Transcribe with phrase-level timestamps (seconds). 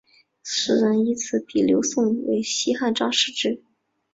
[0.41, 3.63] 时人因此比刘颂为西汉张释之。